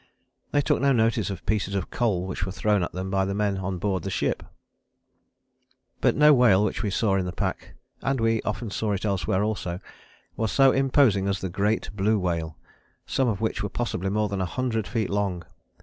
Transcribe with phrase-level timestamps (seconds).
[0.51, 3.35] They took no notice of pieces of coal which were thrown at them by the
[3.35, 4.41] men on board the ship."
[5.99, 9.43] But no whale which we saw in the pack, and we often saw it elsewhere
[9.43, 9.79] also,
[10.35, 12.57] was so imposing as the great Blue whale,
[13.05, 15.45] some of which were possibly more than 100 feet long.